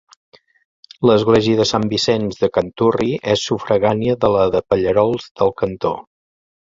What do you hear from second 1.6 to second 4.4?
Sant Vicenç de Canturri és sufragània de